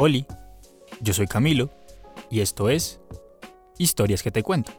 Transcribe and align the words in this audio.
Oli, 0.00 0.24
yo 1.00 1.12
soy 1.12 1.26
Camilo 1.26 1.70
y 2.30 2.38
esto 2.38 2.68
es 2.70 3.00
Historias 3.78 4.22
que 4.22 4.30
te 4.30 4.44
cuento. 4.44 4.70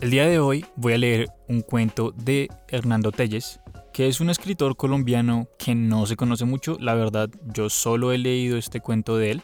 El 0.00 0.10
día 0.10 0.26
de 0.26 0.40
hoy 0.40 0.66
voy 0.74 0.94
a 0.94 0.98
leer 0.98 1.28
un 1.48 1.62
cuento 1.62 2.10
de 2.10 2.48
Hernando 2.66 3.12
Telles, 3.12 3.60
que 3.92 4.08
es 4.08 4.20
un 4.20 4.30
escritor 4.30 4.76
colombiano 4.76 5.46
que 5.60 5.76
no 5.76 6.06
se 6.06 6.16
conoce 6.16 6.44
mucho, 6.44 6.76
la 6.80 6.94
verdad 6.94 7.30
yo 7.54 7.70
solo 7.70 8.10
he 8.10 8.18
leído 8.18 8.58
este 8.58 8.80
cuento 8.80 9.16
de 9.16 9.30
él, 9.30 9.42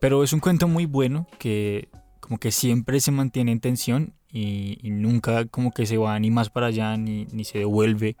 pero 0.00 0.24
es 0.24 0.32
un 0.32 0.40
cuento 0.40 0.66
muy 0.66 0.86
bueno 0.86 1.28
que 1.38 1.88
como 2.18 2.38
que 2.38 2.50
siempre 2.50 2.98
se 2.98 3.12
mantiene 3.12 3.52
en 3.52 3.60
tensión 3.60 4.14
y, 4.32 4.80
nunca 4.82 5.44
como 5.44 5.70
que 5.70 5.86
se 5.86 5.96
va 5.96 6.18
ni 6.18 6.32
más 6.32 6.50
para 6.50 6.66
allá 6.66 6.96
ni, 6.96 7.26
ni 7.26 7.44
se 7.44 7.58
devuelve, 7.58 8.16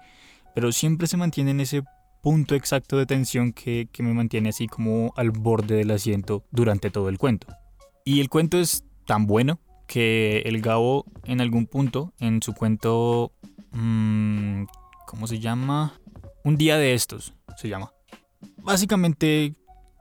pero 0.54 0.70
siempre 0.70 1.08
se 1.08 1.16
mantiene 1.16 1.50
en 1.50 1.60
ese 1.60 1.82
punto 2.22 2.54
exacto 2.54 2.96
de 2.96 3.04
tensión 3.04 3.52
que, 3.52 3.88
me 3.98 4.14
mantiene 4.14 4.48
así 4.48 4.68
como 4.68 5.12
al 5.16 5.30
borde 5.30 5.74
del 5.74 5.90
asiento 5.90 6.44
durante 6.50 6.90
todo 6.90 7.08
el 7.08 7.18
cuento. 7.18 7.48
Y 8.04 8.20
el 8.20 8.30
cuento 8.30 8.58
es 8.58 8.84
tan 9.06 9.26
bueno 9.26 9.60
que 9.86 10.38
el 10.46 10.62
Gabo 10.62 11.04
en 11.24 11.40
algún 11.40 11.66
punto, 11.66 12.14
en 12.18 12.40
su 12.40 12.54
cuento, 12.54 13.32
mmm, 13.72 14.64
¿cómo 15.06 15.26
se 15.26 15.40
llama? 15.40 16.00
Un 16.44 16.56
día 16.56 16.78
de 16.78 16.94
estos, 16.94 17.34
se 17.56 17.68
llama. 17.68 17.92
Básicamente 18.58 19.54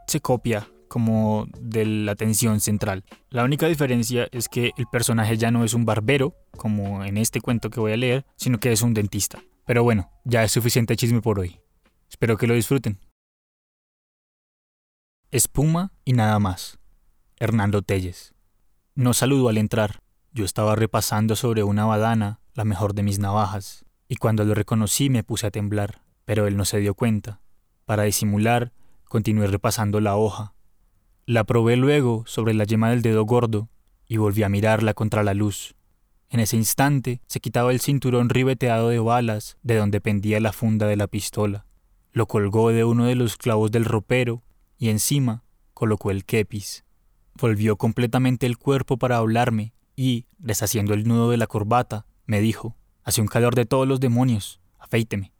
se 0.07 0.21
copia 0.21 0.67
como 0.87 1.47
de 1.59 1.85
la 1.85 2.15
tensión 2.15 2.59
central. 2.59 3.03
La 3.29 3.43
única 3.43 3.67
diferencia 3.67 4.27
es 4.31 4.49
que 4.49 4.71
el 4.77 4.85
personaje 4.87 5.37
ya 5.37 5.49
no 5.49 5.63
es 5.63 5.73
un 5.73 5.85
barbero, 5.85 6.35
como 6.57 7.03
en 7.03 7.17
este 7.17 7.41
cuento 7.41 7.69
que 7.69 7.79
voy 7.79 7.93
a 7.93 7.97
leer, 7.97 8.25
sino 8.35 8.59
que 8.59 8.71
es 8.71 8.81
un 8.81 8.93
dentista. 8.93 9.39
Pero 9.65 9.83
bueno, 9.83 10.11
ya 10.25 10.43
es 10.43 10.51
suficiente 10.51 10.95
chisme 10.95 11.21
por 11.21 11.39
hoy. 11.39 11.60
Espero 12.11 12.37
que 12.37 12.45
lo 12.45 12.53
disfruten. 12.53 12.99
Espuma 15.31 15.93
y 16.03 16.11
nada 16.11 16.37
más. 16.39 16.77
Hernando 17.39 17.83
Telles. 17.83 18.35
No 18.95 19.13
saludó 19.13 19.47
al 19.47 19.57
entrar. 19.57 20.03
Yo 20.33 20.43
estaba 20.43 20.75
repasando 20.75 21.37
sobre 21.37 21.63
una 21.63 21.85
badana, 21.85 22.41
la 22.53 22.65
mejor 22.65 22.93
de 22.95 23.03
mis 23.03 23.19
navajas, 23.19 23.85
y 24.09 24.17
cuando 24.17 24.43
lo 24.43 24.53
reconocí 24.53 25.09
me 25.09 25.23
puse 25.23 25.47
a 25.47 25.51
temblar, 25.51 26.01
pero 26.25 26.47
él 26.47 26.57
no 26.57 26.65
se 26.65 26.79
dio 26.79 26.95
cuenta. 26.95 27.39
Para 27.85 28.03
disimular, 28.03 28.73
continué 29.05 29.47
repasando 29.47 30.01
la 30.01 30.17
hoja. 30.17 30.53
La 31.25 31.45
probé 31.45 31.77
luego 31.77 32.25
sobre 32.27 32.53
la 32.53 32.65
yema 32.65 32.89
del 32.89 33.01
dedo 33.01 33.23
gordo 33.23 33.69
y 34.05 34.17
volví 34.17 34.43
a 34.43 34.49
mirarla 34.49 34.93
contra 34.93 35.23
la 35.23 35.33
luz. 35.33 35.75
En 36.29 36.41
ese 36.41 36.57
instante 36.57 37.21
se 37.27 37.39
quitaba 37.39 37.71
el 37.71 37.79
cinturón 37.79 38.27
ribeteado 38.27 38.89
de 38.89 38.99
balas 38.99 39.57
de 39.63 39.77
donde 39.77 40.01
pendía 40.01 40.41
la 40.41 40.51
funda 40.51 40.87
de 40.87 40.97
la 40.97 41.07
pistola 41.07 41.65
lo 42.13 42.27
colgó 42.27 42.69
de 42.69 42.83
uno 42.83 43.05
de 43.05 43.15
los 43.15 43.37
clavos 43.37 43.71
del 43.71 43.85
ropero 43.85 44.43
y 44.77 44.89
encima 44.89 45.43
colocó 45.73 46.11
el 46.11 46.25
kepis. 46.25 46.85
Volvió 47.35 47.77
completamente 47.77 48.45
el 48.45 48.57
cuerpo 48.57 48.97
para 48.97 49.17
hablarme 49.17 49.73
y, 49.95 50.25
deshaciendo 50.37 50.93
el 50.93 51.07
nudo 51.07 51.29
de 51.29 51.37
la 51.37 51.47
corbata, 51.47 52.05
me 52.25 52.41
dijo, 52.41 52.75
hace 53.03 53.21
un 53.21 53.27
calor 53.27 53.55
de 53.55 53.65
todos 53.65 53.87
los 53.87 53.99
demonios, 53.99 54.59
afeíteme. 54.79 55.33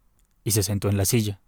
Y 0.44 0.52
se 0.52 0.64
sentó 0.64 0.90
en 0.90 0.98
la 0.98 1.06
silla. 1.06 1.42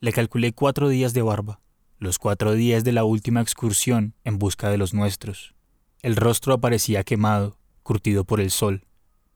Le 0.00 0.12
calculé 0.12 0.52
cuatro 0.52 0.88
días 0.88 1.14
de 1.14 1.22
barba, 1.22 1.60
los 1.98 2.18
cuatro 2.18 2.54
días 2.54 2.82
de 2.82 2.92
la 2.92 3.04
última 3.04 3.40
excursión 3.40 4.14
en 4.24 4.38
busca 4.38 4.70
de 4.70 4.78
los 4.78 4.94
nuestros. 4.94 5.54
El 6.02 6.16
rostro 6.16 6.54
aparecía 6.54 7.04
quemado, 7.04 7.58
curtido 7.82 8.24
por 8.24 8.40
el 8.40 8.50
sol. 8.50 8.86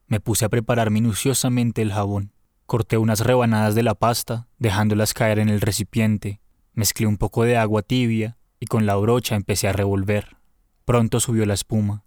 Me 0.06 0.20
puse 0.20 0.45
a 0.45 0.48
preparar 0.48 0.91
minuciosamente 0.91 1.83
el 1.83 1.92
jabón. 1.92 2.33
Corté 2.66 2.96
unas 2.96 3.20
rebanadas 3.20 3.74
de 3.74 3.82
la 3.82 3.94
pasta, 3.94 4.48
dejándolas 4.58 5.12
caer 5.12 5.38
en 5.38 5.50
el 5.50 5.60
recipiente, 5.60 6.41
mezclé 6.72 7.06
un 7.06 7.19
poco 7.19 7.44
de 7.44 7.58
agua 7.58 7.82
tibia 7.82 8.38
y 8.58 8.66
con 8.66 8.86
la 8.86 8.97
brocha 8.97 9.36
empecé 9.36 9.69
a 9.69 9.75
revolver. 9.75 10.38
Pronto 10.86 11.20
subió 11.20 11.44
la 11.44 11.53
espuma. 11.53 12.04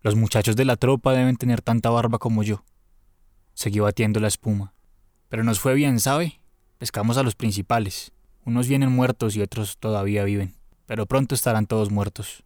Los 0.00 0.16
muchachos 0.16 0.56
de 0.56 0.64
la 0.64 0.76
tropa 0.76 1.12
deben 1.12 1.36
tener 1.36 1.62
tanta 1.62 1.90
barba 1.90 2.18
como 2.18 2.42
yo. 2.42 2.64
Seguí 3.54 3.78
batiendo 3.78 4.18
la 4.18 4.26
espuma. 4.26 4.74
Pero 5.28 5.44
nos 5.44 5.60
fue 5.60 5.74
bien, 5.74 6.00
¿sabe? 6.00 6.40
Pescamos 6.78 7.16
a 7.16 7.22
los 7.22 7.36
principales. 7.36 8.12
Unos 8.44 8.66
vienen 8.66 8.90
muertos 8.90 9.36
y 9.36 9.42
otros 9.42 9.78
todavía 9.78 10.24
viven. 10.24 10.56
Pero 10.86 11.06
pronto 11.06 11.36
estarán 11.36 11.66
todos 11.66 11.92
muertos. 11.92 12.42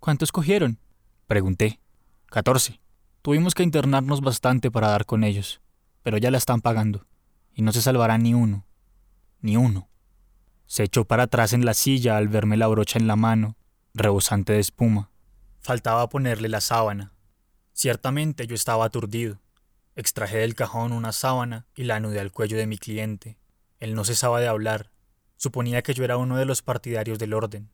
¿Cuántos 0.00 0.32
cogieron? 0.32 0.78
Pregunté. 1.26 1.78
Catorce. 2.26 2.80
Tuvimos 3.20 3.54
que 3.54 3.62
internarnos 3.62 4.22
bastante 4.22 4.70
para 4.70 4.88
dar 4.88 5.04
con 5.04 5.22
ellos 5.24 5.60
pero 6.06 6.18
ya 6.18 6.30
la 6.30 6.38
están 6.38 6.60
pagando, 6.60 7.04
y 7.52 7.62
no 7.62 7.72
se 7.72 7.82
salvará 7.82 8.16
ni 8.16 8.32
uno, 8.32 8.64
ni 9.40 9.56
uno. 9.56 9.88
Se 10.66 10.84
echó 10.84 11.04
para 11.04 11.24
atrás 11.24 11.52
en 11.52 11.64
la 11.64 11.74
silla 11.74 12.16
al 12.16 12.28
verme 12.28 12.56
la 12.56 12.68
brocha 12.68 13.00
en 13.00 13.08
la 13.08 13.16
mano, 13.16 13.56
rebosante 13.92 14.52
de 14.52 14.60
espuma. 14.60 15.10
Faltaba 15.58 16.08
ponerle 16.08 16.48
la 16.48 16.60
sábana. 16.60 17.12
Ciertamente 17.72 18.46
yo 18.46 18.54
estaba 18.54 18.84
aturdido. 18.84 19.40
Extraje 19.96 20.36
del 20.36 20.54
cajón 20.54 20.92
una 20.92 21.10
sábana 21.10 21.66
y 21.74 21.82
la 21.82 21.96
anudé 21.96 22.20
al 22.20 22.30
cuello 22.30 22.56
de 22.56 22.68
mi 22.68 22.78
cliente. 22.78 23.36
Él 23.80 23.96
no 23.96 24.04
cesaba 24.04 24.38
de 24.38 24.46
hablar. 24.46 24.92
Suponía 25.36 25.82
que 25.82 25.92
yo 25.92 26.04
era 26.04 26.18
uno 26.18 26.36
de 26.36 26.44
los 26.44 26.62
partidarios 26.62 27.18
del 27.18 27.34
orden. 27.34 27.68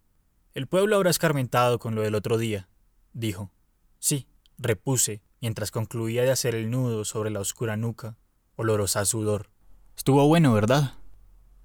El 0.54 0.68
pueblo 0.68 0.96
habrá 0.96 1.10
escarmentado 1.10 1.78
con 1.78 1.94
lo 1.94 2.00
del 2.00 2.14
otro 2.14 2.38
día, 2.38 2.66
dijo. 3.12 3.50
Sí, 3.98 4.26
repuse, 4.56 5.20
mientras 5.42 5.70
concluía 5.70 6.22
de 6.22 6.30
hacer 6.30 6.54
el 6.54 6.70
nudo 6.70 7.04
sobre 7.04 7.28
la 7.28 7.40
oscura 7.40 7.76
nuca 7.76 8.16
olorosa 8.56 9.04
sudor. 9.04 9.50
Estuvo 9.96 10.26
bueno, 10.28 10.52
¿verdad? 10.52 10.94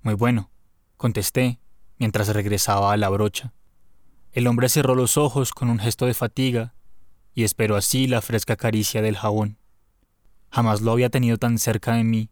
Muy 0.01 0.13
bueno, 0.13 0.49
contesté, 0.97 1.59
mientras 1.97 2.29
regresaba 2.29 2.91
a 2.91 2.97
la 2.97 3.09
brocha. 3.09 3.53
El 4.31 4.47
hombre 4.47 4.69
cerró 4.69 4.95
los 4.95 5.17
ojos 5.17 5.51
con 5.51 5.69
un 5.69 5.79
gesto 5.79 6.05
de 6.05 6.13
fatiga 6.13 6.73
y 7.33 7.43
esperó 7.43 7.75
así 7.75 8.07
la 8.07 8.21
fresca 8.21 8.55
caricia 8.55 9.01
del 9.01 9.17
jabón. 9.17 9.57
Jamás 10.51 10.81
lo 10.81 10.91
había 10.91 11.09
tenido 11.09 11.37
tan 11.37 11.57
cerca 11.57 11.93
de 11.95 12.03
mí, 12.03 12.29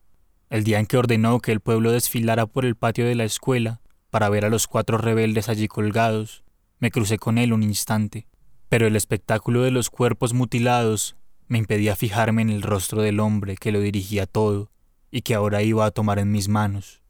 el 0.50 0.64
día 0.64 0.80
en 0.80 0.86
que 0.86 0.98
ordenó 0.98 1.40
que 1.40 1.52
el 1.52 1.60
pueblo 1.60 1.92
desfilara 1.92 2.46
por 2.46 2.66
el 2.66 2.76
patio 2.76 3.06
de 3.06 3.16
la 3.16 3.24
escuela 3.24 3.82
para 4.10 4.30
ver 4.30 4.46
a 4.46 4.50
los 4.50 4.68
cuatro 4.68 4.98
rebeldes 4.98 5.50
allí 5.50 5.68
colgados. 5.68 6.44
Me 6.80 6.92
crucé 6.92 7.18
con 7.18 7.38
él 7.38 7.54
un 7.54 7.64
instante, 7.64 8.28
pero 8.70 8.88
el 8.88 8.96
espectáculo 8.96 9.64
de 9.64 9.72
los 9.72 9.90
cuerpos 9.90 10.34
mutilados 10.34 11.16
me 11.48 11.58
impedía 11.58 11.96
fijarme 11.96 12.42
en 12.42 12.50
el 12.50 12.62
rostro 12.62 13.02
del 13.02 13.20
hombre 13.20 13.56
que 13.56 13.72
lo 13.72 13.80
dirigía 13.80 14.26
todo 14.26 14.72
y 15.12 15.22
que 15.22 15.36
ahora 15.36 15.62
iba 15.62 15.86
a 15.86 15.92
tomar 15.92 16.20
en 16.20 16.32
mis 16.32 16.48
manos. 16.48 17.02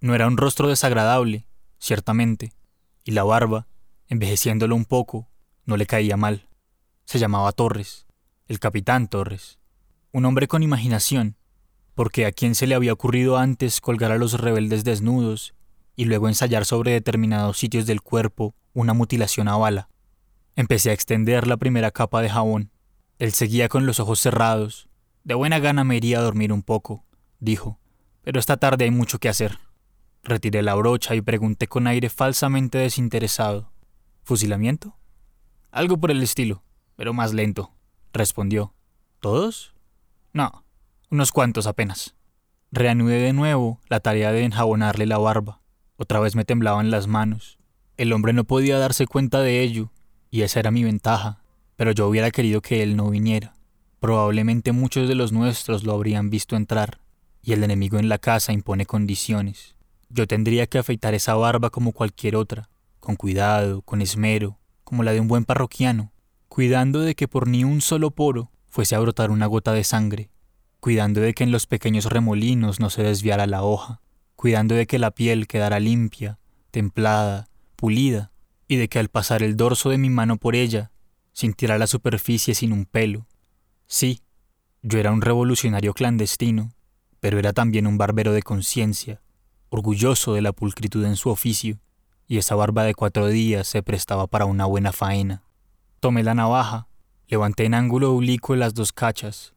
No 0.00 0.14
era 0.14 0.26
un 0.26 0.36
rostro 0.36 0.68
desagradable, 0.68 1.46
ciertamente, 1.78 2.52
y 3.04 3.12
la 3.12 3.24
barba, 3.24 3.66
envejeciéndolo 4.06 4.76
un 4.76 4.84
poco, 4.84 5.28
no 5.64 5.76
le 5.76 5.86
caía 5.86 6.16
mal. 6.16 6.48
Se 7.04 7.18
llamaba 7.18 7.52
Torres, 7.52 8.06
el 8.46 8.60
capitán 8.60 9.08
Torres, 9.08 9.58
un 10.12 10.24
hombre 10.24 10.46
con 10.46 10.62
imaginación, 10.62 11.36
porque 11.94 12.26
a 12.26 12.32
quien 12.32 12.54
se 12.54 12.66
le 12.66 12.74
había 12.74 12.92
ocurrido 12.92 13.38
antes 13.38 13.80
colgar 13.80 14.12
a 14.12 14.18
los 14.18 14.40
rebeldes 14.40 14.84
desnudos 14.84 15.54
y 15.96 16.04
luego 16.04 16.28
ensayar 16.28 16.64
sobre 16.64 16.92
determinados 16.92 17.58
sitios 17.58 17.86
del 17.86 18.02
cuerpo 18.02 18.54
una 18.72 18.92
mutilación 18.92 19.48
a 19.48 19.56
bala. 19.56 19.88
Empecé 20.54 20.90
a 20.90 20.92
extender 20.92 21.46
la 21.46 21.56
primera 21.56 21.90
capa 21.90 22.22
de 22.22 22.30
jabón 22.30 22.70
él 23.18 23.32
seguía 23.32 23.68
con 23.68 23.84
los 23.84 23.98
ojos 24.00 24.20
cerrados. 24.20 24.88
De 25.24 25.34
buena 25.34 25.58
gana 25.58 25.84
me 25.84 25.96
iría 25.96 26.18
a 26.18 26.22
dormir 26.22 26.52
un 26.52 26.62
poco, 26.62 27.04
dijo, 27.40 27.78
pero 28.22 28.38
esta 28.38 28.56
tarde 28.56 28.84
hay 28.84 28.90
mucho 28.90 29.18
que 29.18 29.28
hacer. 29.28 29.58
Retiré 30.22 30.62
la 30.62 30.74
brocha 30.74 31.14
y 31.14 31.20
pregunté 31.20 31.66
con 31.66 31.86
aire 31.86 32.10
falsamente 32.10 32.78
desinteresado. 32.78 33.72
¿Fusilamiento? 34.22 34.96
Algo 35.70 35.98
por 35.98 36.10
el 36.10 36.22
estilo, 36.22 36.62
pero 36.96 37.12
más 37.12 37.32
lento, 37.32 37.72
respondió. 38.12 38.74
¿Todos? 39.20 39.74
No, 40.32 40.64
unos 41.10 41.32
cuantos 41.32 41.66
apenas. 41.66 42.14
Reanudé 42.70 43.18
de 43.18 43.32
nuevo 43.32 43.80
la 43.88 44.00
tarea 44.00 44.30
de 44.30 44.44
enjabonarle 44.44 45.06
la 45.06 45.18
barba. 45.18 45.60
Otra 45.96 46.20
vez 46.20 46.36
me 46.36 46.44
temblaban 46.44 46.90
las 46.90 47.08
manos. 47.08 47.58
El 47.96 48.12
hombre 48.12 48.32
no 48.32 48.44
podía 48.44 48.78
darse 48.78 49.06
cuenta 49.06 49.40
de 49.40 49.62
ello, 49.62 49.90
y 50.30 50.42
esa 50.42 50.60
era 50.60 50.70
mi 50.70 50.84
ventaja 50.84 51.42
pero 51.78 51.92
yo 51.92 52.08
hubiera 52.08 52.32
querido 52.32 52.60
que 52.60 52.82
él 52.82 52.96
no 52.96 53.08
viniera. 53.08 53.54
Probablemente 54.00 54.72
muchos 54.72 55.06
de 55.06 55.14
los 55.14 55.30
nuestros 55.30 55.84
lo 55.84 55.92
habrían 55.92 56.28
visto 56.28 56.56
entrar, 56.56 56.98
y 57.40 57.52
el 57.52 57.62
enemigo 57.62 58.00
en 58.00 58.08
la 58.08 58.18
casa 58.18 58.52
impone 58.52 58.84
condiciones. 58.84 59.76
Yo 60.08 60.26
tendría 60.26 60.66
que 60.66 60.78
afeitar 60.78 61.14
esa 61.14 61.34
barba 61.34 61.70
como 61.70 61.92
cualquier 61.92 62.34
otra, 62.34 62.68
con 62.98 63.14
cuidado, 63.14 63.82
con 63.82 64.02
esmero, 64.02 64.58
como 64.82 65.04
la 65.04 65.12
de 65.12 65.20
un 65.20 65.28
buen 65.28 65.44
parroquiano, 65.44 66.10
cuidando 66.48 66.98
de 66.98 67.14
que 67.14 67.28
por 67.28 67.46
ni 67.46 67.62
un 67.62 67.80
solo 67.80 68.10
poro 68.10 68.50
fuese 68.68 68.96
a 68.96 68.98
brotar 68.98 69.30
una 69.30 69.46
gota 69.46 69.72
de 69.72 69.84
sangre, 69.84 70.30
cuidando 70.80 71.20
de 71.20 71.32
que 71.32 71.44
en 71.44 71.52
los 71.52 71.68
pequeños 71.68 72.06
remolinos 72.06 72.80
no 72.80 72.90
se 72.90 73.04
desviara 73.04 73.46
la 73.46 73.62
hoja, 73.62 74.00
cuidando 74.34 74.74
de 74.74 74.88
que 74.88 74.98
la 74.98 75.12
piel 75.12 75.46
quedara 75.46 75.78
limpia, 75.78 76.40
templada, 76.72 77.46
pulida, 77.76 78.32
y 78.66 78.76
de 78.76 78.88
que 78.88 78.98
al 78.98 79.10
pasar 79.10 79.44
el 79.44 79.56
dorso 79.56 79.90
de 79.90 79.98
mi 79.98 80.10
mano 80.10 80.38
por 80.38 80.56
ella 80.56 80.90
sintiera 81.38 81.78
la 81.78 81.86
superficie 81.86 82.52
sin 82.52 82.72
un 82.72 82.84
pelo. 82.84 83.28
Sí, 83.86 84.22
yo 84.82 84.98
era 84.98 85.12
un 85.12 85.22
revolucionario 85.22 85.94
clandestino, 85.94 86.72
pero 87.20 87.38
era 87.38 87.52
también 87.52 87.86
un 87.86 87.96
barbero 87.96 88.32
de 88.32 88.42
conciencia, 88.42 89.22
orgulloso 89.68 90.34
de 90.34 90.42
la 90.42 90.52
pulcritud 90.52 91.04
en 91.04 91.14
su 91.14 91.30
oficio, 91.30 91.78
y 92.26 92.38
esa 92.38 92.56
barba 92.56 92.82
de 92.82 92.96
cuatro 92.96 93.28
días 93.28 93.68
se 93.68 93.84
prestaba 93.84 94.26
para 94.26 94.46
una 94.46 94.64
buena 94.64 94.90
faena. 94.90 95.44
Tomé 96.00 96.24
la 96.24 96.34
navaja, 96.34 96.88
levanté 97.28 97.66
en 97.66 97.74
ángulo 97.74 98.12
oblicuo 98.16 98.56
las 98.56 98.74
dos 98.74 98.90
cachas, 98.92 99.54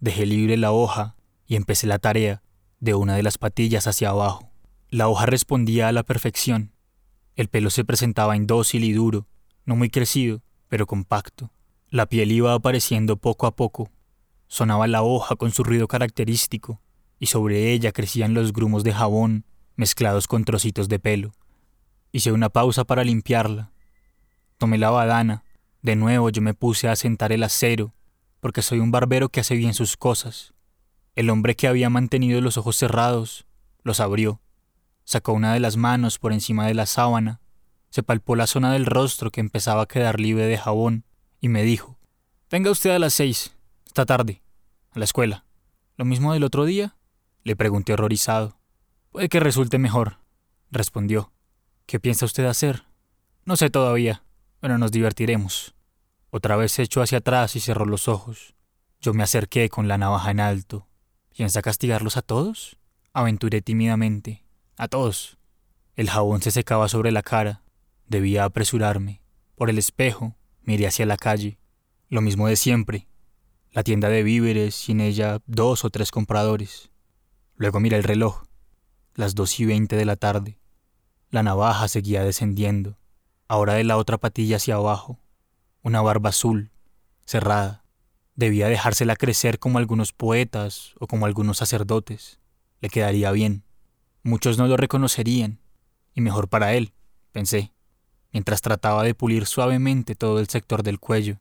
dejé 0.00 0.26
libre 0.26 0.58
la 0.58 0.72
hoja 0.72 1.16
y 1.46 1.56
empecé 1.56 1.86
la 1.86 1.98
tarea 1.98 2.42
de 2.78 2.92
una 2.92 3.16
de 3.16 3.22
las 3.22 3.38
patillas 3.38 3.86
hacia 3.86 4.10
abajo. 4.10 4.50
La 4.90 5.08
hoja 5.08 5.24
respondía 5.24 5.88
a 5.88 5.92
la 5.92 6.02
perfección. 6.02 6.72
El 7.36 7.48
pelo 7.48 7.70
se 7.70 7.86
presentaba 7.86 8.36
indócil 8.36 8.84
y 8.84 8.92
duro, 8.92 9.26
no 9.64 9.76
muy 9.76 9.88
crecido, 9.88 10.42
pero 10.72 10.86
compacto. 10.86 11.50
La 11.90 12.06
piel 12.06 12.32
iba 12.32 12.54
apareciendo 12.54 13.18
poco 13.18 13.46
a 13.46 13.54
poco. 13.54 13.90
Sonaba 14.48 14.86
la 14.86 15.02
hoja 15.02 15.36
con 15.36 15.50
su 15.50 15.64
ruido 15.64 15.86
característico, 15.86 16.80
y 17.18 17.26
sobre 17.26 17.74
ella 17.74 17.92
crecían 17.92 18.32
los 18.32 18.54
grumos 18.54 18.82
de 18.82 18.94
jabón 18.94 19.44
mezclados 19.76 20.26
con 20.26 20.46
trocitos 20.46 20.88
de 20.88 20.98
pelo. 20.98 21.34
Hice 22.10 22.32
una 22.32 22.48
pausa 22.48 22.84
para 22.84 23.04
limpiarla. 23.04 23.70
Tomé 24.56 24.78
la 24.78 24.88
badana. 24.88 25.44
De 25.82 25.94
nuevo 25.94 26.30
yo 26.30 26.40
me 26.40 26.54
puse 26.54 26.88
a 26.88 26.96
sentar 26.96 27.32
el 27.32 27.42
acero, 27.42 27.92
porque 28.40 28.62
soy 28.62 28.78
un 28.78 28.90
barbero 28.90 29.28
que 29.28 29.40
hace 29.40 29.56
bien 29.56 29.74
sus 29.74 29.98
cosas. 29.98 30.54
El 31.16 31.28
hombre 31.28 31.54
que 31.54 31.68
había 31.68 31.90
mantenido 31.90 32.40
los 32.40 32.56
ojos 32.56 32.76
cerrados 32.76 33.44
los 33.82 34.00
abrió, 34.00 34.40
sacó 35.04 35.34
una 35.34 35.52
de 35.52 35.60
las 35.60 35.76
manos 35.76 36.18
por 36.18 36.32
encima 36.32 36.66
de 36.66 36.72
la 36.72 36.86
sábana, 36.86 37.42
se 37.92 38.02
palpó 38.02 38.36
la 38.36 38.46
zona 38.46 38.72
del 38.72 38.86
rostro 38.86 39.30
que 39.30 39.42
empezaba 39.42 39.82
a 39.82 39.86
quedar 39.86 40.18
libre 40.18 40.46
de 40.46 40.56
jabón 40.56 41.04
y 41.42 41.48
me 41.48 41.62
dijo, 41.62 41.98
Venga 42.50 42.70
usted 42.70 42.88
a 42.88 42.98
las 42.98 43.12
seis, 43.12 43.54
esta 43.84 44.06
tarde, 44.06 44.42
a 44.92 44.98
la 44.98 45.04
escuela. 45.04 45.44
¿Lo 45.98 46.06
mismo 46.06 46.32
del 46.32 46.42
otro 46.42 46.64
día? 46.64 46.96
Le 47.44 47.54
pregunté 47.54 47.92
horrorizado. 47.92 48.56
Puede 49.10 49.28
que 49.28 49.40
resulte 49.40 49.76
mejor, 49.76 50.20
respondió. 50.70 51.32
¿Qué 51.84 52.00
piensa 52.00 52.24
usted 52.24 52.46
hacer? 52.46 52.86
No 53.44 53.56
sé 53.56 53.68
todavía, 53.68 54.22
pero 54.58 54.78
nos 54.78 54.90
divertiremos. 54.90 55.74
Otra 56.30 56.56
vez 56.56 56.72
se 56.72 56.84
echó 56.84 57.02
hacia 57.02 57.18
atrás 57.18 57.56
y 57.56 57.60
cerró 57.60 57.84
los 57.84 58.08
ojos. 58.08 58.54
Yo 59.02 59.12
me 59.12 59.22
acerqué 59.22 59.68
con 59.68 59.86
la 59.86 59.98
navaja 59.98 60.30
en 60.30 60.40
alto. 60.40 60.88
¿Piensa 61.36 61.60
castigarlos 61.60 62.16
a 62.16 62.22
todos? 62.22 62.78
Aventuré 63.12 63.60
tímidamente. 63.60 64.46
A 64.78 64.88
todos. 64.88 65.36
El 65.94 66.08
jabón 66.08 66.40
se 66.40 66.50
secaba 66.50 66.88
sobre 66.88 67.12
la 67.12 67.22
cara. 67.22 67.62
Debía 68.12 68.44
apresurarme. 68.44 69.22
Por 69.54 69.70
el 69.70 69.78
espejo, 69.78 70.36
miré 70.64 70.86
hacia 70.86 71.06
la 71.06 71.16
calle. 71.16 71.58
Lo 72.10 72.20
mismo 72.20 72.46
de 72.46 72.56
siempre. 72.56 73.08
La 73.70 73.84
tienda 73.84 74.10
de 74.10 74.22
víveres 74.22 74.86
en 74.90 75.00
ella 75.00 75.40
dos 75.46 75.82
o 75.86 75.88
tres 75.88 76.10
compradores. 76.10 76.90
Luego 77.56 77.80
miré 77.80 77.96
el 77.96 78.04
reloj. 78.04 78.42
Las 79.14 79.34
dos 79.34 79.58
y 79.58 79.64
veinte 79.64 79.96
de 79.96 80.04
la 80.04 80.16
tarde. 80.16 80.58
La 81.30 81.42
navaja 81.42 81.88
seguía 81.88 82.22
descendiendo, 82.22 82.98
ahora 83.48 83.72
de 83.72 83.84
la 83.84 83.96
otra 83.96 84.18
patilla 84.18 84.56
hacia 84.56 84.74
abajo. 84.74 85.18
Una 85.80 86.02
barba 86.02 86.28
azul, 86.28 86.70
cerrada. 87.24 87.82
Debía 88.34 88.68
dejársela 88.68 89.16
crecer 89.16 89.58
como 89.58 89.78
algunos 89.78 90.12
poetas 90.12 90.92
o 91.00 91.06
como 91.06 91.24
algunos 91.24 91.56
sacerdotes. 91.56 92.40
Le 92.82 92.90
quedaría 92.90 93.32
bien. 93.32 93.64
Muchos 94.22 94.58
no 94.58 94.66
lo 94.66 94.76
reconocerían. 94.76 95.60
Y 96.12 96.20
mejor 96.20 96.50
para 96.50 96.74
él, 96.74 96.92
pensé, 97.32 97.71
mientras 98.32 98.62
trataba 98.62 99.02
de 99.02 99.14
pulir 99.14 99.46
suavemente 99.46 100.14
todo 100.14 100.40
el 100.40 100.48
sector 100.48 100.82
del 100.82 100.98
cuello, 100.98 101.38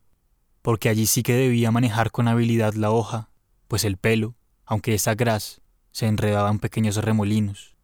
porque 0.62 0.90
allí 0.90 1.08
sí 1.08 1.24
que 1.24 1.34
debía 1.34 1.72
manejar 1.72 2.12
con 2.12 2.28
habilidad 2.28 2.74
la 2.74 2.92
hoja, 2.92 3.30
pues 3.68 3.86
el 3.86 3.98
pelo, 3.98 4.36
aunque 4.66 4.94
esa 4.94 5.16
gras, 5.16 5.62
se 5.92 6.08
enredaba 6.08 6.50
en 6.50 6.60
pequeños 6.60 6.98
remolinos. 6.98 7.76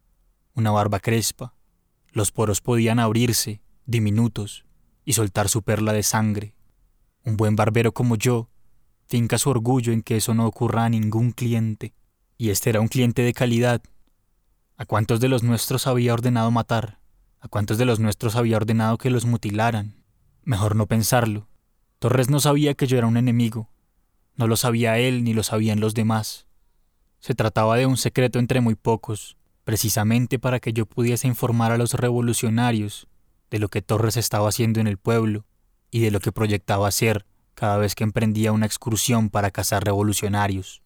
Una 0.54 0.70
barba 0.70 1.00
crespa. 1.00 1.54
Los 2.10 2.32
poros 2.32 2.60
podían 2.60 2.98
abrirse, 2.98 3.60
diminutos, 3.86 4.64
y 5.04 5.12
soltar 5.12 5.48
su 5.48 5.62
perla 5.62 5.92
de 5.92 6.02
sangre. 6.02 6.54
Un 7.24 7.36
buen 7.36 7.56
barbero 7.56 7.92
como 7.92 8.16
yo 8.16 8.48
finca 9.06 9.38
su 9.38 9.48
orgullo 9.50 9.92
en 9.92 10.02
que 10.02 10.16
eso 10.16 10.34
no 10.34 10.46
ocurra 10.46 10.84
a 10.84 10.88
ningún 10.88 11.32
cliente. 11.32 11.94
Y 12.36 12.50
este 12.50 12.70
era 12.70 12.80
un 12.80 12.88
cliente 12.88 13.22
de 13.22 13.32
calidad. 13.32 13.82
¿A 14.76 14.84
cuántos 14.84 15.18
de 15.20 15.28
los 15.28 15.42
nuestros 15.42 15.86
había 15.86 16.12
ordenado 16.12 16.50
matar? 16.50 16.98
¿A 17.40 17.46
cuántos 17.46 17.78
de 17.78 17.84
los 17.84 18.00
nuestros 18.00 18.34
había 18.34 18.56
ordenado 18.56 18.98
que 18.98 19.10
los 19.10 19.24
mutilaran? 19.24 19.94
Mejor 20.42 20.74
no 20.74 20.86
pensarlo. 20.86 21.46
Torres 22.00 22.30
no 22.30 22.40
sabía 22.40 22.74
que 22.74 22.88
yo 22.88 22.98
era 22.98 23.06
un 23.06 23.16
enemigo. 23.16 23.70
No 24.34 24.48
lo 24.48 24.56
sabía 24.56 24.98
él 24.98 25.22
ni 25.22 25.34
lo 25.34 25.44
sabían 25.44 25.78
los 25.78 25.94
demás. 25.94 26.46
Se 27.20 27.34
trataba 27.34 27.76
de 27.76 27.86
un 27.86 27.96
secreto 27.96 28.40
entre 28.40 28.60
muy 28.60 28.74
pocos, 28.74 29.36
precisamente 29.62 30.40
para 30.40 30.58
que 30.58 30.72
yo 30.72 30.86
pudiese 30.86 31.28
informar 31.28 31.70
a 31.70 31.78
los 31.78 31.94
revolucionarios 31.94 33.06
de 33.50 33.60
lo 33.60 33.68
que 33.68 33.82
Torres 33.82 34.16
estaba 34.16 34.48
haciendo 34.48 34.80
en 34.80 34.88
el 34.88 34.98
pueblo 34.98 35.44
y 35.92 36.00
de 36.00 36.10
lo 36.10 36.18
que 36.20 36.32
proyectaba 36.32 36.88
hacer 36.88 37.24
cada 37.54 37.76
vez 37.78 37.94
que 37.94 38.04
emprendía 38.04 38.52
una 38.52 38.66
excursión 38.66 39.30
para 39.30 39.50
cazar 39.52 39.84
revolucionarios. 39.84 40.82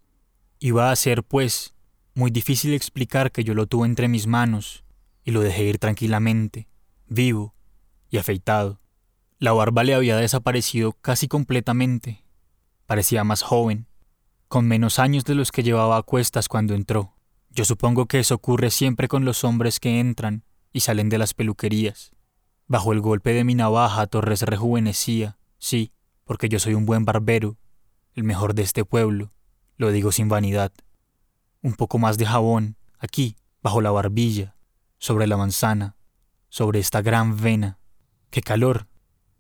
Iba 0.59 0.91
a 0.91 0.97
ser, 0.97 1.23
pues, 1.23 1.75
muy 2.15 2.31
difícil 2.31 2.75
explicar 2.75 3.33
que 3.33 3.43
yo 3.43 3.55
lo 3.55 3.67
tuve 3.67 3.87
entre 3.87 4.09
mis 4.09 4.27
manos 4.27 4.85
y 5.25 5.31
lo 5.31 5.41
dejé 5.41 5.65
ir 5.65 5.79
tranquilamente, 5.79 6.69
vivo 7.07 7.55
y 8.11 8.19
afeitado. 8.19 8.81
La 9.39 9.53
barba 9.53 9.85
le 9.85 9.95
había 9.95 10.17
desaparecido 10.17 10.93
casi 10.93 11.29
completamente. 11.29 12.25
Parecía 12.87 13.25
más 13.25 13.43
joven, 13.43 13.87
con 14.49 14.69
menos 14.69 14.99
años 14.99 15.25
de 15.25 15.35
los 15.35 15.51
que 15.51 15.63
llevaba 15.63 15.97
a 15.97 16.03
cuestas 16.03 16.49
cuando 16.49 16.75
entró. 16.75 17.15
Yo 17.51 17.65
supongo 17.65 18.07
que 18.07 18.21
eso 18.21 18.35
ocurre 18.35 18.71
siempre 18.71 19.09
con 19.09 19.25
los 19.25 19.45
hombres 19.45 19.81
que 19.81 20.01
entran 20.01 20.45
y 20.73 20.81
salen 20.81 21.09
de 21.09 21.19
las 21.19 21.35
peluquerías. 21.35 22.13
Bajo 22.67 22.93
el 22.93 23.01
golpe 23.01 23.35
de 23.35 23.45
mi 23.45 23.55
navaja 23.55 24.07
Torres 24.07 24.43
rejuvenecía, 24.43 25.39
sí, 25.59 25.93
porque 26.25 26.49
yo 26.49 26.59
soy 26.59 26.75
un 26.75 26.87
buen 26.87 27.05
barbero, 27.05 27.59
el 28.15 28.25
mejor 28.25 28.55
de 28.55 28.63
este 28.63 28.85
pueblo, 28.85 29.33
lo 29.77 29.91
digo 29.91 30.13
sin 30.13 30.29
vanidad. 30.29 30.73
Un 31.63 31.75
poco 31.75 31.99
más 31.99 32.17
de 32.19 32.27
jabón, 32.27 32.77
aquí, 32.99 33.37
bajo 33.63 33.81
la 33.81 33.91
barbilla, 33.91 34.55
sobre 35.03 35.27
la 35.27 35.37
manzana, 35.37 35.97
sobre 36.49 36.79
esta 36.79 37.03
gran 37.03 37.37
vena. 37.37 37.81
¡Qué 38.31 38.41
calor! 38.41 38.87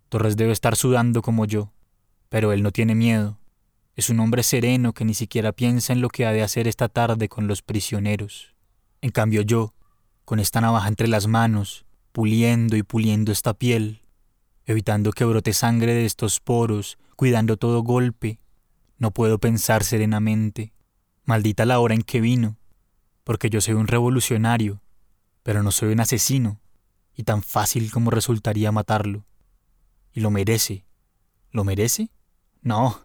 Torres 0.08 0.36
debe 0.36 0.50
estar 0.50 0.74
sudando 0.74 1.22
como 1.22 1.44
yo, 1.44 1.72
pero 2.28 2.50
él 2.50 2.64
no 2.64 2.72
tiene 2.72 2.96
miedo. 2.96 3.38
Es 3.94 4.10
un 4.10 4.18
hombre 4.18 4.42
sereno 4.42 4.92
que 4.92 5.04
ni 5.04 5.14
siquiera 5.14 5.52
piensa 5.52 5.92
en 5.92 6.00
lo 6.00 6.08
que 6.08 6.26
ha 6.26 6.32
de 6.32 6.42
hacer 6.42 6.66
esta 6.66 6.88
tarde 6.88 7.28
con 7.28 7.46
los 7.46 7.62
prisioneros. 7.62 8.56
En 9.02 9.10
cambio 9.10 9.42
yo, 9.42 9.72
con 10.24 10.40
esta 10.40 10.60
navaja 10.60 10.88
entre 10.88 11.06
las 11.06 11.28
manos, 11.28 11.86
puliendo 12.10 12.76
y 12.76 12.82
puliendo 12.82 13.30
esta 13.30 13.54
piel, 13.54 14.02
evitando 14.66 15.12
que 15.12 15.24
brote 15.24 15.52
sangre 15.52 15.94
de 15.94 16.06
estos 16.06 16.40
poros, 16.40 16.98
cuidando 17.14 17.56
todo 17.56 17.84
golpe. 17.84 18.40
No 18.98 19.12
puedo 19.12 19.38
pensar 19.38 19.84
serenamente. 19.84 20.72
Maldita 21.24 21.64
la 21.66 21.78
hora 21.78 21.94
en 21.94 22.02
que 22.02 22.20
vino, 22.20 22.56
porque 23.22 23.48
yo 23.48 23.60
soy 23.60 23.74
un 23.74 23.86
revolucionario, 23.86 24.82
pero 25.42 25.62
no 25.62 25.70
soy 25.70 25.92
un 25.92 26.00
asesino, 26.00 26.60
y 27.14 27.24
tan 27.24 27.42
fácil 27.42 27.90
como 27.90 28.10
resultaría 28.10 28.72
matarlo. 28.72 29.26
Y 30.12 30.20
lo 30.20 30.30
merece. 30.30 30.86
¿Lo 31.50 31.64
merece? 31.64 32.10
No. 32.60 33.00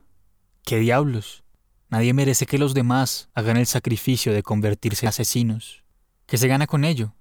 ¿Qué 0.64 0.78
diablos? 0.78 1.44
Nadie 1.90 2.14
merece 2.14 2.46
que 2.46 2.58
los 2.58 2.74
demás 2.74 3.30
hagan 3.34 3.58
el 3.58 3.66
sacrificio 3.66 4.34
de 4.34 4.44
convertirse 4.44 5.06
en 5.06 5.10
asesinos. 5.10 5.84
¿Qué 6.26 6.38
se 6.38 6.48
gana 6.48 6.68
con 6.68 6.84
ello? 6.84 7.14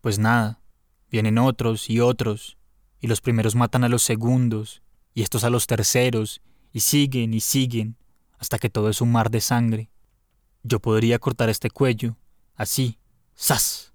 Pues 0.00 0.18
nada. 0.18 0.60
Vienen 1.10 1.38
otros 1.38 1.90
y 1.90 2.00
otros, 2.00 2.58
y 3.00 3.06
los 3.06 3.20
primeros 3.20 3.54
matan 3.54 3.84
a 3.84 3.88
los 3.88 4.02
segundos, 4.02 4.82
y 5.14 5.22
estos 5.22 5.44
a 5.44 5.50
los 5.50 5.66
terceros, 5.66 6.40
y 6.72 6.80
siguen 6.80 7.34
y 7.34 7.40
siguen, 7.40 7.96
hasta 8.38 8.58
que 8.58 8.70
todo 8.70 8.88
es 8.88 9.00
un 9.00 9.12
mar 9.12 9.30
de 9.30 9.40
sangre. 9.40 9.90
Yo 10.62 10.80
podría 10.80 11.18
cortar 11.18 11.50
este 11.50 11.70
cuello, 11.70 12.16
así, 12.56 12.98
¡zas! 13.38 13.93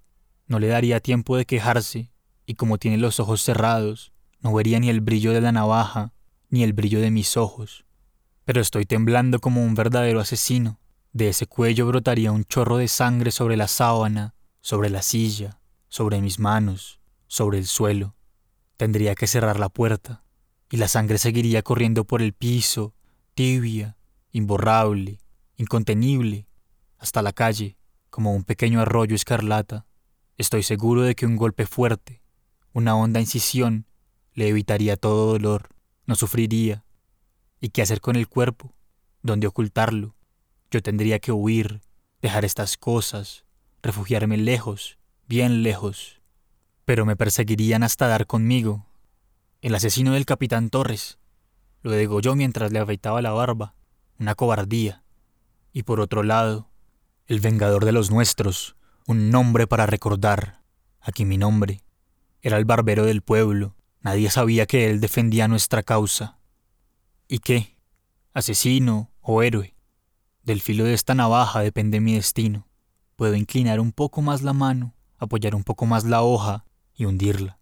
No 0.50 0.58
le 0.58 0.66
daría 0.66 0.98
tiempo 0.98 1.36
de 1.36 1.46
quejarse, 1.46 2.10
y 2.44 2.56
como 2.56 2.76
tiene 2.76 2.96
los 2.96 3.20
ojos 3.20 3.40
cerrados, 3.40 4.12
no 4.40 4.52
vería 4.52 4.80
ni 4.80 4.90
el 4.90 5.00
brillo 5.00 5.32
de 5.32 5.40
la 5.40 5.52
navaja, 5.52 6.12
ni 6.48 6.64
el 6.64 6.72
brillo 6.72 7.00
de 7.00 7.12
mis 7.12 7.36
ojos. 7.36 7.84
Pero 8.44 8.60
estoy 8.60 8.84
temblando 8.84 9.38
como 9.38 9.62
un 9.62 9.76
verdadero 9.76 10.18
asesino. 10.18 10.80
De 11.12 11.28
ese 11.28 11.46
cuello 11.46 11.86
brotaría 11.86 12.32
un 12.32 12.44
chorro 12.44 12.78
de 12.78 12.88
sangre 12.88 13.30
sobre 13.30 13.56
la 13.56 13.68
sábana, 13.68 14.34
sobre 14.60 14.90
la 14.90 15.02
silla, 15.02 15.60
sobre 15.88 16.20
mis 16.20 16.40
manos, 16.40 16.98
sobre 17.28 17.58
el 17.58 17.66
suelo. 17.68 18.16
Tendría 18.76 19.14
que 19.14 19.28
cerrar 19.28 19.60
la 19.60 19.68
puerta, 19.68 20.24
y 20.68 20.78
la 20.78 20.88
sangre 20.88 21.18
seguiría 21.18 21.62
corriendo 21.62 22.04
por 22.04 22.22
el 22.22 22.32
piso, 22.32 22.92
tibia, 23.34 23.96
imborrable, 24.32 25.20
incontenible, 25.56 26.48
hasta 26.98 27.22
la 27.22 27.32
calle, 27.32 27.76
como 28.10 28.34
un 28.34 28.42
pequeño 28.42 28.80
arroyo 28.80 29.14
escarlata. 29.14 29.86
Estoy 30.40 30.62
seguro 30.62 31.02
de 31.02 31.14
que 31.14 31.26
un 31.26 31.36
golpe 31.36 31.66
fuerte, 31.66 32.22
una 32.72 32.96
honda 32.96 33.20
incisión, 33.20 33.84
le 34.32 34.48
evitaría 34.48 34.96
todo 34.96 35.26
dolor, 35.32 35.68
no 36.06 36.14
sufriría. 36.14 36.82
¿Y 37.60 37.68
qué 37.68 37.82
hacer 37.82 38.00
con 38.00 38.16
el 38.16 38.26
cuerpo? 38.26 38.74
¿Dónde 39.20 39.46
ocultarlo? 39.46 40.16
Yo 40.70 40.80
tendría 40.80 41.18
que 41.18 41.30
huir, 41.30 41.82
dejar 42.22 42.46
estas 42.46 42.78
cosas, 42.78 43.44
refugiarme 43.82 44.38
lejos, 44.38 44.96
bien 45.28 45.62
lejos. 45.62 46.22
Pero 46.86 47.04
me 47.04 47.16
perseguirían 47.16 47.82
hasta 47.82 48.08
dar 48.08 48.26
conmigo. 48.26 48.86
El 49.60 49.74
asesino 49.74 50.14
del 50.14 50.24
capitán 50.24 50.70
Torres. 50.70 51.18
Lo 51.82 51.90
degolló 51.90 52.34
mientras 52.34 52.72
le 52.72 52.78
afeitaba 52.78 53.20
la 53.20 53.32
barba. 53.32 53.74
Una 54.18 54.34
cobardía. 54.34 55.04
Y 55.74 55.82
por 55.82 56.00
otro 56.00 56.22
lado, 56.22 56.70
el 57.26 57.40
vengador 57.40 57.84
de 57.84 57.92
los 57.92 58.10
nuestros. 58.10 58.74
Un 59.10 59.28
nombre 59.32 59.66
para 59.66 59.86
recordar. 59.86 60.62
Aquí 61.00 61.24
mi 61.24 61.36
nombre. 61.36 61.82
Era 62.42 62.58
el 62.58 62.64
barbero 62.64 63.04
del 63.04 63.22
pueblo. 63.22 63.74
Nadie 64.02 64.30
sabía 64.30 64.66
que 64.66 64.88
él 64.88 65.00
defendía 65.00 65.48
nuestra 65.48 65.82
causa. 65.82 66.38
¿Y 67.26 67.40
qué? 67.40 67.76
¿Asesino 68.34 69.10
o 69.20 69.42
héroe? 69.42 69.74
Del 70.44 70.60
filo 70.60 70.84
de 70.84 70.94
esta 70.94 71.16
navaja 71.16 71.58
depende 71.58 71.98
mi 71.98 72.14
destino. 72.14 72.68
Puedo 73.16 73.34
inclinar 73.34 73.80
un 73.80 73.90
poco 73.90 74.22
más 74.22 74.42
la 74.42 74.52
mano, 74.52 74.94
apoyar 75.18 75.56
un 75.56 75.64
poco 75.64 75.86
más 75.86 76.04
la 76.04 76.22
hoja 76.22 76.64
y 76.94 77.06
hundirla. 77.06 77.58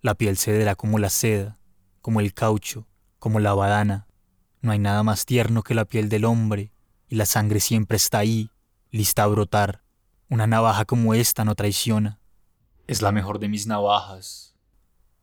La 0.00 0.16
piel 0.16 0.36
cederá 0.36 0.74
como 0.74 0.98
la 0.98 1.10
seda, 1.10 1.60
como 2.00 2.18
el 2.18 2.34
caucho, 2.34 2.88
como 3.20 3.38
la 3.38 3.54
badana. 3.54 4.08
No 4.60 4.72
hay 4.72 4.80
nada 4.80 5.04
más 5.04 5.24
tierno 5.24 5.62
que 5.62 5.74
la 5.74 5.84
piel 5.84 6.08
del 6.08 6.24
hombre, 6.24 6.72
y 7.06 7.14
la 7.14 7.26
sangre 7.26 7.60
siempre 7.60 7.96
está 7.96 8.18
ahí, 8.18 8.50
lista 8.90 9.22
a 9.22 9.28
brotar. 9.28 9.84
Una 10.30 10.46
navaja 10.46 10.84
como 10.84 11.12
esta 11.12 11.44
no 11.44 11.56
traiciona. 11.56 12.20
Es 12.86 13.02
la 13.02 13.10
mejor 13.10 13.40
de 13.40 13.48
mis 13.48 13.66
navajas. 13.66 14.54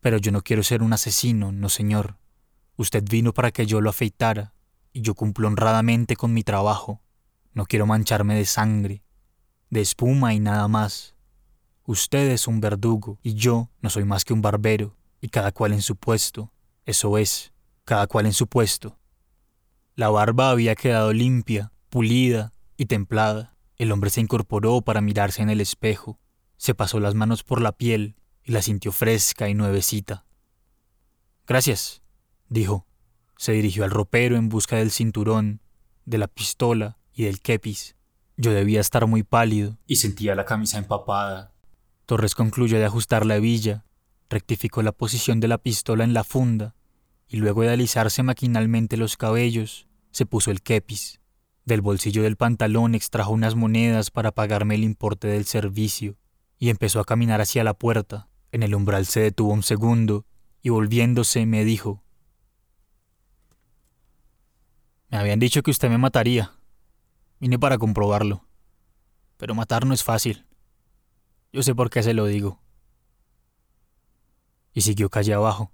Pero 0.01 0.17
yo 0.17 0.33
no 0.33 0.41
quiero 0.41 0.63
ser 0.63 0.83
un 0.83 0.91
asesino, 0.91 1.53
no 1.53 1.69
señor. 1.69 2.17
Usted 2.75 3.05
vino 3.09 3.33
para 3.33 3.51
que 3.51 3.65
yo 3.65 3.79
lo 3.79 3.89
afeitara, 3.89 4.53
y 4.91 5.03
yo 5.03 5.15
cumplo 5.15 5.47
honradamente 5.47 6.17
con 6.17 6.33
mi 6.33 6.43
trabajo. 6.43 7.01
No 7.53 7.65
quiero 7.65 7.85
mancharme 7.85 8.35
de 8.35 8.43
sangre, 8.43 9.01
de 9.69 9.79
espuma 9.79 10.33
y 10.33 10.41
nada 10.41 10.67
más. 10.67 11.15
Usted 11.85 12.29
es 12.31 12.45
un 12.45 12.59
verdugo 12.59 13.17
y 13.23 13.33
yo 13.35 13.69
no 13.79 13.89
soy 13.89 14.03
más 14.03 14.25
que 14.25 14.33
un 14.33 14.41
barbero, 14.41 14.97
y 15.21 15.29
cada 15.29 15.53
cual 15.53 15.71
en 15.71 15.81
su 15.81 15.95
puesto. 15.95 16.51
Eso 16.85 17.17
es, 17.17 17.53
cada 17.85 18.07
cual 18.07 18.25
en 18.25 18.33
su 18.33 18.47
puesto. 18.47 18.99
La 19.95 20.09
barba 20.09 20.49
había 20.49 20.75
quedado 20.75 21.13
limpia, 21.13 21.71
pulida 21.89 22.51
y 22.75 22.87
templada. 22.87 23.56
El 23.77 23.91
hombre 23.91 24.09
se 24.09 24.21
incorporó 24.21 24.81
para 24.81 25.01
mirarse 25.01 25.41
en 25.41 25.49
el 25.49 25.61
espejo, 25.61 26.19
se 26.57 26.73
pasó 26.73 26.99
las 26.99 27.13
manos 27.13 27.43
por 27.43 27.61
la 27.61 27.73
piel 27.73 28.15
y 28.43 28.51
la 28.51 28.61
sintió 28.61 28.91
fresca 28.91 29.49
y 29.49 29.53
nuevecita. 29.53 30.25
Gracias, 31.45 32.01
dijo. 32.49 32.85
Se 33.37 33.51
dirigió 33.51 33.83
al 33.83 33.91
ropero 33.91 34.35
en 34.35 34.49
busca 34.49 34.77
del 34.77 34.89
cinturón, 34.89 35.61
de 36.05 36.17
la 36.17 36.27
pistola 36.27 36.97
y 37.13 37.25
del 37.25 37.39
kepis. 37.39 37.95
Yo 38.35 38.51
debía 38.51 38.79
estar 38.79 39.05
muy 39.05 39.21
pálido 39.21 39.77
y 39.85 39.97
sentía 39.97 40.33
la 40.33 40.45
camisa 40.45 40.79
empapada. 40.79 41.53
Torres 42.07 42.33
concluyó 42.33 42.79
de 42.79 42.85
ajustar 42.85 43.25
la 43.27 43.35
hebilla, 43.35 43.85
rectificó 44.29 44.81
la 44.81 44.91
posición 44.91 45.39
de 45.39 45.47
la 45.47 45.59
pistola 45.59 46.03
en 46.03 46.13
la 46.13 46.23
funda 46.23 46.75
y 47.27 47.37
luego 47.37 47.61
de 47.61 47.69
alisarse 47.69 48.23
maquinalmente 48.23 48.97
los 48.97 49.17
cabellos, 49.17 49.87
se 50.11 50.25
puso 50.25 50.49
el 50.49 50.61
kepis. 50.61 51.19
Del 51.67 51.81
bolsillo 51.81 52.23
del 52.23 52.37
pantalón 52.37 52.95
extrajo 52.95 53.33
unas 53.33 53.55
monedas 53.55 54.09
para 54.09 54.31
pagarme 54.31 54.75
el 54.75 54.85
importe 54.85 55.27
del 55.27 55.43
servicio 55.43 56.15
y 56.57 56.69
empezó 56.69 57.01
a 57.01 57.03
caminar 57.03 57.41
hacia 57.41 57.61
la 57.65 57.73
puerta. 57.73 58.29
En 58.53 58.63
el 58.63 58.73
umbral 58.73 59.05
se 59.05 59.19
detuvo 59.19 59.51
un 59.51 59.63
segundo 59.63 60.25
y 60.61 60.69
volviéndose 60.69 61.45
me 61.45 61.65
dijo, 61.65 62.05
Me 65.09 65.17
habían 65.17 65.39
dicho 65.39 65.61
que 65.61 65.71
usted 65.71 65.89
me 65.89 65.97
mataría. 65.97 66.53
Vine 67.41 67.59
para 67.59 67.77
comprobarlo. 67.77 68.45
Pero 69.35 69.53
matar 69.53 69.85
no 69.85 69.93
es 69.93 70.05
fácil. 70.05 70.45
Yo 71.51 71.63
sé 71.63 71.75
por 71.75 71.89
qué 71.89 72.01
se 72.01 72.13
lo 72.13 72.27
digo. 72.27 72.61
Y 74.71 74.83
siguió 74.83 75.09
calle 75.09 75.33
abajo. 75.33 75.73